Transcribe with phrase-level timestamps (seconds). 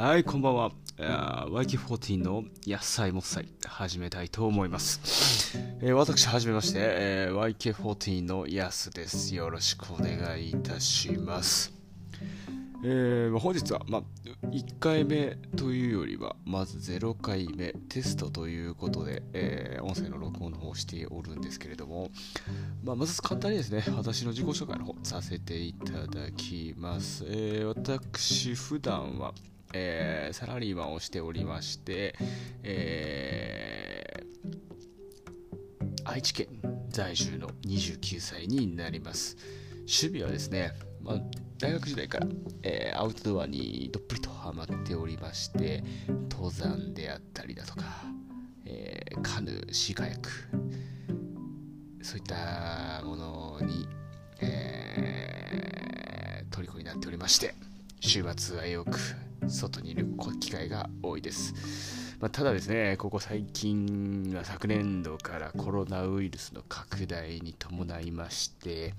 [0.00, 0.70] はい、こんばんは。
[0.96, 5.58] YK14 の野菜もっさい始めたいと思います。
[5.80, 9.34] えー、私、はじめまして、えー、YK14 のやすです。
[9.34, 11.72] よろしくお願いいたします。
[12.84, 14.04] えー、本日は、ま、
[14.52, 22.12] 1回目というよりは、まず0回目テストということで、えー、音声の録音の方をしておるんですけれども、
[22.84, 27.24] まあ、まず簡単にですね、私の自己紹介の方させていただきます。
[27.26, 29.34] えー、私、普段は、
[29.72, 32.14] えー、サラリーマンをしておりまして、
[32.62, 36.46] えー、愛知県
[36.90, 39.36] 在住の29歳になります。
[39.88, 41.20] 趣味はですね、まあ、
[41.58, 42.26] 大学時代から、
[42.62, 45.82] えー、アウトドアにどっぷりとハマっておりまして
[46.30, 47.84] 登山であったりだとか、
[48.64, 50.30] えー、カヌーシーカヤック
[52.02, 53.88] そういったものに、
[54.40, 57.54] えー、虜になっておりまして
[58.00, 58.98] 週末はよく
[59.48, 60.06] 外にいる
[60.40, 68.94] 機会が多いです、まあ、ただですねここ最近は昨年度からコロナウイルスの拡大に伴いまして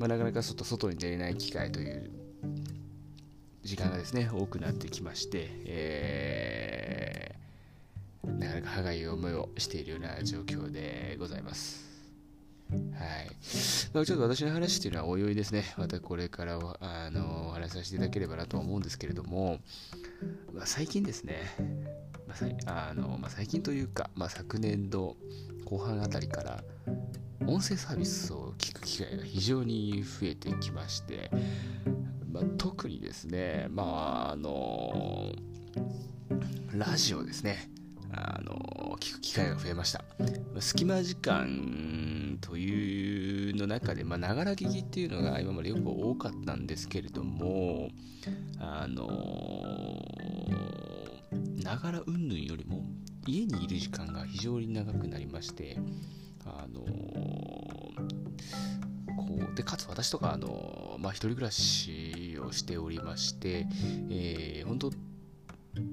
[0.00, 2.10] まあ、なかなか外外に出れない機会という
[3.62, 11.84] 時間がですね多くなってきまして、えー、なかなか歯がゆい思いをしているような状況でございます。
[12.70, 13.30] はい。
[13.92, 15.64] まあ、ちょっと私の話というのはおいおいですね。
[15.76, 19.58] またこれからあのお話しさせていただければなと思うんですけれども、
[20.52, 21.40] まあ、最近ですね、
[22.28, 22.34] ま
[22.66, 25.16] ああのまあ、最近というか、まあ、昨年度
[25.64, 26.62] 後半あたりから、
[27.46, 31.28] 音声サービスを聞く機会が非常に増えてきまして、
[32.30, 35.32] まあ、特にですね、まあ、あの
[36.72, 37.68] ラジオですね、
[38.12, 40.04] あの聞く機会が増えました。
[40.58, 47.88] 隙間時間というの中で、ながら聞きっていうのが今までよく多かったんですけれども、
[48.58, 49.06] あの
[51.62, 52.84] ながら云々よりも
[53.26, 55.78] 家にいる時間が非常に長くなりまして、
[56.44, 56.80] あの
[59.16, 63.66] こうでかつ私とか、あのまあ、一人暮らしをしておりまして、
[64.10, 64.92] えー、本当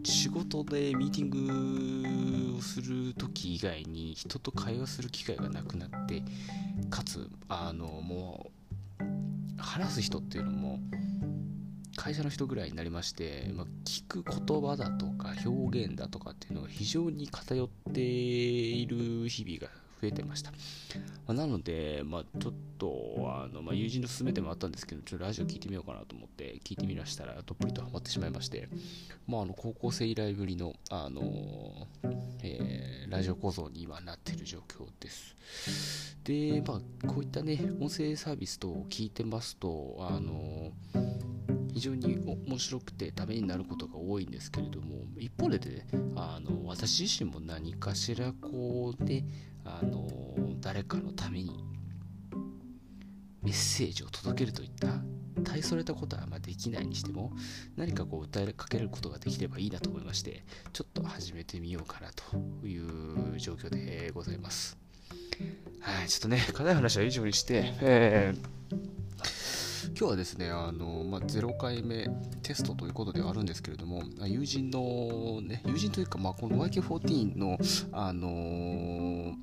[0.08, 6.24] 仕事でミーティングをする時以外に人と会話する機会がなくなって
[6.90, 8.50] かつあのも
[9.02, 9.04] う
[9.58, 10.80] 話す人っていうのも
[11.98, 19.68] 会社の人ぐらいになりまして、まあ、聞く言葉だとか表現だとかっていうのが非常に偏っている日々が
[20.02, 20.52] 増えてました。
[20.52, 20.58] ま
[21.28, 28.70] あ、なので、まあ、ちょっとあの、まあ、友人の勧めてもあったんですけど、ちょっとラジオ聞いてみようかなと思って聞いてみましたら、どっぷりとハマってしまいまして、
[29.28, 31.88] まあ、あの高校生以来ぶりの、あの
[32.42, 36.18] えー、ラジオ構造に今なっている状況です。
[36.24, 40.72] で、まあ、こういったね、音声サービスと聞いてますと、あの
[41.78, 42.18] 非常に
[42.48, 49.24] 面白くてためになることが多いんですけれども一方でねあの私自身も何かしらこうで
[49.64, 50.08] あの
[50.60, 51.64] 誰かのために
[53.44, 54.88] メッセージを届けるといった
[55.44, 57.32] 大それたことはまできないにしても
[57.76, 60.44] 何かこう訴えかけることができればいいなと思いまして
[60.74, 64.80] ちょっと始めてみようかなという状況でございます。
[65.80, 68.87] はいちょっとね課題話は以上にして、えー、
[70.00, 72.08] 今日はですね、あのまあ、0回目
[72.44, 77.58] テストということではあるんですけれども、友人の、ね、友人というか、まあ、この YK14 の、
[77.92, 79.34] あのー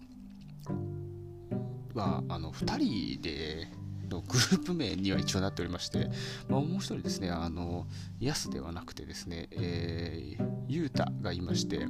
[1.95, 3.67] はあの2人で
[4.09, 6.09] のグループ名には一応なっておりまして、
[6.49, 7.89] まあ、もう一人ですね、あの、
[8.21, 11.87] ヤスではなくてですね、えー、ユータがいまして、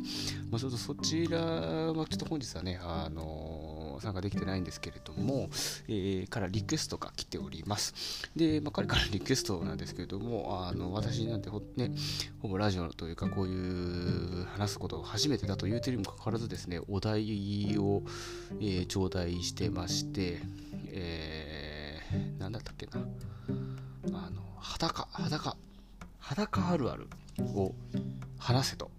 [0.51, 3.54] まあ、ちょっとそちらはちょっと本日はね、あの
[4.05, 5.49] 参加できてないんですけれども、
[5.89, 8.29] えー、からリクエストが来ております。
[8.37, 11.91] で、まあ、彼からリクエストなんですけれども、あの私なんてほ,、ね、
[12.43, 18.03] ほぼラジオというか、こういう話すことが初めてだと言うてるにもかかわらずですね、お題を、
[18.61, 20.43] えー、頂戴してまして、
[20.89, 22.93] えー、なんだったっけな、
[24.13, 25.57] あの裸、裸、
[26.19, 27.09] 裸あるある
[27.39, 27.75] を
[28.39, 28.91] 話せと、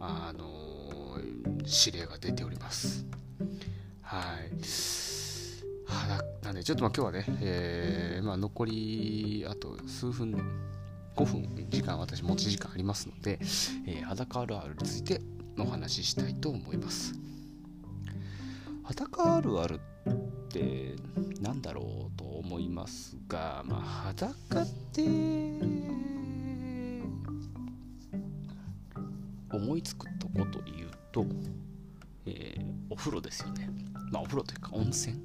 [0.00, 1.18] あの
[1.86, 3.19] 指令が出ております。
[4.10, 4.50] はい。
[5.86, 10.32] はなんで、ちょっとまあ今日はね、えー、まあ残りあと数分、
[11.14, 13.38] 5分時間、私持ち時間ありますので、
[13.86, 15.20] えー、裸あるあるについて
[15.56, 17.12] お話ししたいと思います。
[18.82, 19.78] 裸あるある
[20.10, 20.12] っ
[20.48, 20.96] て
[21.40, 25.02] 何だろうと思いますが、まあ、裸って
[29.52, 31.24] 思いつくとこというと、
[32.26, 33.89] えー、お風呂ですよね。
[34.10, 35.16] まあ、お風呂というか温泉、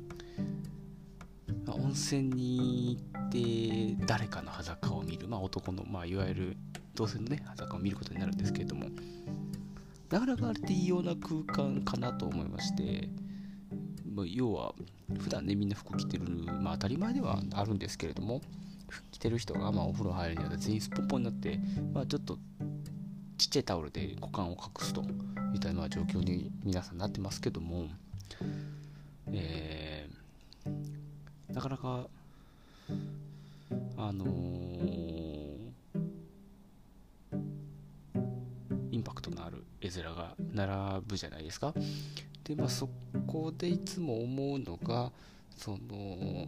[1.65, 3.29] まあ、温泉に行っ
[3.97, 6.57] て誰かの裸を見る、まあ、男の、まあ、いわゆる
[6.93, 8.87] 同性のね裸を見ることになるんですけれども。
[10.11, 13.09] なかなかあれって異様な空間かなと思いまして、
[14.07, 14.73] まあ、要は
[15.19, 16.25] 普段ねみんな服着てる、
[16.61, 18.41] まあ、当たり前ではあるんですけれども。
[19.11, 21.59] 着てる人がまあお風呂入るには全員スポンポンになって、
[21.93, 22.37] まあ、ちょっと
[23.37, 25.01] ちっちゃいタオルで股間を隠すと
[25.53, 27.87] いった状況に皆さんなってますけども、
[29.35, 32.07] えー、なかなか
[33.97, 35.71] あのー、
[38.91, 41.73] インパクトのある絵面が並ぶじゃないですか。
[42.43, 42.89] でまあそ
[43.25, 45.11] こでいつも思うのが
[45.57, 46.47] その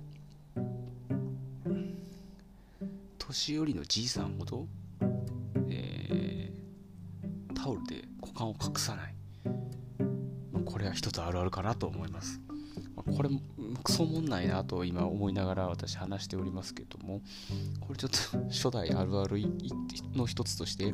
[3.18, 4.68] 年寄りのじいさんほど、
[5.69, 9.16] えー、タオルで股間を隠さない、
[10.54, 12.40] まあ、これは一つあるあるかなと思います、
[13.15, 13.42] これも
[13.83, 17.21] クソもんないなと今思いながら私話しておりますけども
[17.80, 19.38] これちょっと初代あるある
[20.15, 20.94] の一つとして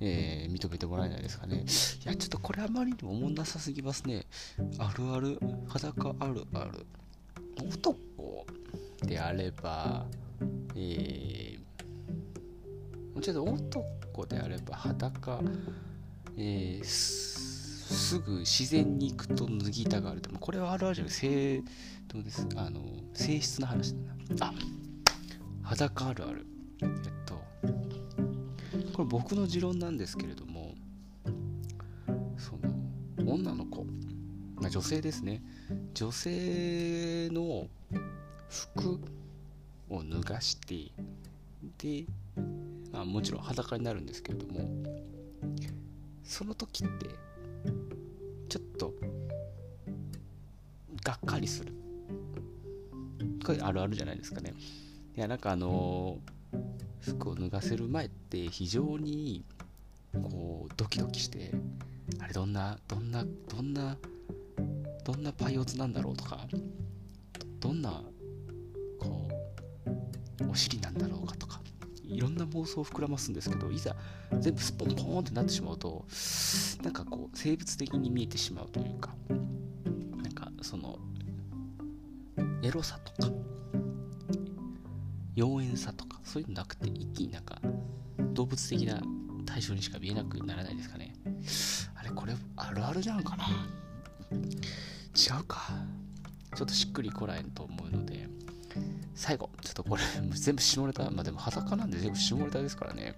[0.00, 1.56] えー、認めてもらえないですかね。
[1.56, 4.26] いや、ちょっとこれあまりにもおもんなさすぎますね。
[4.78, 5.38] あるある、
[5.68, 6.86] 裸あるある。
[7.58, 7.96] 男
[9.02, 10.04] であれば、
[10.74, 15.40] えー、もちろん男であれば裸、
[16.36, 16.84] えー、
[17.86, 21.62] すぐ自然に行くと脱ぎたがるでもこれはあるあるじゃない性
[22.08, 22.46] どうです？
[22.56, 22.80] あの
[23.14, 23.98] 性質の話だ
[24.36, 24.46] な。
[24.48, 24.54] あ
[25.62, 26.46] 裸あるある。
[26.82, 26.88] えっ
[27.24, 27.34] と
[28.92, 30.74] これ僕の持論なんですけれども
[32.36, 33.84] その女の子、
[34.56, 35.42] まあ、女性ですね。
[35.94, 37.68] 女性の
[38.48, 39.00] 服
[39.88, 40.92] を脱がして
[41.78, 42.04] で、
[42.92, 44.68] まあ、もちろん裸になるんですけれども
[46.24, 47.08] その時って
[48.48, 48.94] ちょっと
[51.04, 51.72] がっかりする。
[53.44, 54.54] これあるあるじゃないですかね。
[55.16, 56.18] いやなんかあの、
[57.00, 59.44] 服を脱がせる前って非常に
[60.12, 61.52] こうドキドキして
[62.20, 63.96] あれどんなどんなどんな
[65.04, 66.46] どんなパイオツなんだろうとか
[67.60, 68.02] どんな
[68.98, 69.28] こ
[70.40, 71.60] うお尻なんだろうかとか
[72.06, 73.94] いろんな妄想を膨らますんですけどいざ
[74.38, 76.04] 全部スポンポーンってなってしまうと
[76.82, 80.98] なんかこう生物的に見えてしまうというかなんかその
[82.62, 83.32] エロさとか
[85.36, 87.60] 妖艶さとかそういうのなくて一気になんか
[88.32, 89.00] 動物的な
[89.44, 91.14] 対象にしか見えなくならないですかね。
[91.94, 93.44] あれこれあるあるじゃんかな。
[94.32, 95.70] 違うか。
[96.54, 98.28] ちょっとしっくりこないと思うので。
[99.14, 100.02] 最後ちょっとこれ
[100.34, 101.10] 全部下ネタ。
[101.10, 103.16] まあでも裸なんで全部下ネタですからね。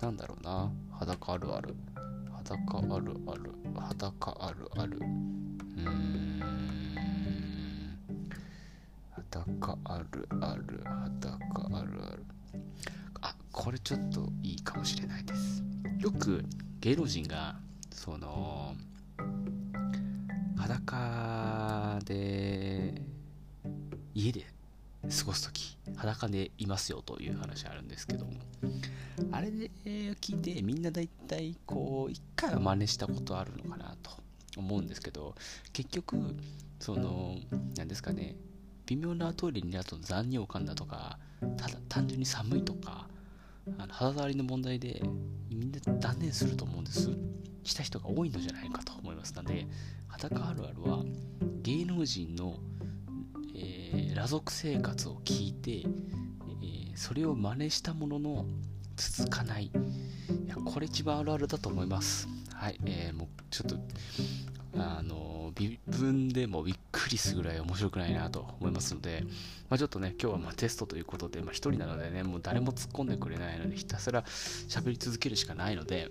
[0.00, 0.70] なんだろうな。
[0.92, 1.74] 裸あるある。
[2.32, 3.52] 裸あるある。
[3.74, 4.98] 裸あるある。
[4.98, 6.42] うーん。
[9.10, 10.80] 裸あるある。
[10.84, 11.38] 裸
[11.78, 12.24] あるある。
[13.22, 15.62] あこれちょっといいかもしれないです。
[15.98, 16.44] よく
[16.80, 17.56] 芸能人が
[17.90, 18.74] その
[20.56, 23.02] 裸で
[24.14, 24.46] 家で
[25.26, 28.32] 過ごす時裸でいますよという話あるんですけども。
[29.32, 29.70] あれで
[30.20, 34.12] 聞いてみんな大体こう一回は真似したことあるのかなと
[34.56, 35.34] 思うんですけど
[35.72, 36.36] 結局
[36.78, 37.36] その
[37.76, 38.36] 何ですかね
[38.86, 41.18] 微妙なトイレになると残尿感だとか
[41.56, 43.08] ただ単純に寒いとか
[43.78, 45.02] あの肌触りの問題で
[45.50, 47.10] みんな断念すると思うんです。
[47.64, 49.66] した人が多いのじゃないかと思いますので
[50.06, 51.02] 裸あるあるは
[51.62, 52.60] 芸能人の、
[53.56, 58.46] えー、裸族生活を聞いて、えー、それを真似したものの
[58.96, 59.66] 続かない。
[59.66, 59.70] い
[60.48, 62.28] やこれ一番あるあるだと思います。
[62.52, 63.76] はい、えー、もうちょっと
[64.78, 69.24] あの微分でもびっくりするぐらい面白くないなと思いますので、
[69.68, 76.10] まあ、ちょっとね今日はまテストということで、まあ、1人なのでねもう誰も突っ込んでくれないのでひたすら喋り続けるしかないので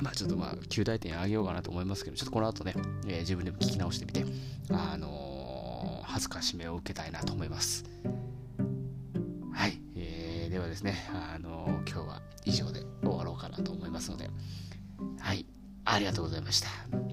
[0.00, 2.74] まあちょっとまあ、9大点あげようかなと思いますけど、ちょっとこの後ね、
[3.06, 4.26] えー、自分でも聞き直してみて、
[4.70, 5.33] あのー、
[6.02, 7.84] 恥ずかしめを受けたいなと思います。
[9.52, 14.30] はい、えー、ではですね、あのー、今日は以上で終わろうかなと思いますので、
[15.18, 15.46] はい、
[15.84, 17.03] ありがとうございました。